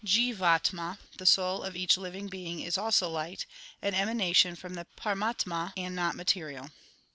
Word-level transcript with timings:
Jlvatama, 0.03 0.97
the 1.19 1.27
soul 1.27 1.61
of 1.61 1.75
each 1.75 1.95
living 1.95 2.27
being, 2.27 2.59
is 2.59 2.75
also 2.75 3.07
light, 3.07 3.45
an 3.83 3.93
emanation 3.93 4.55
from 4.55 4.73
the 4.73 4.87
Paramatama 4.97 5.73
and 5.77 5.95
not 5.95 6.15
material. 6.15 6.71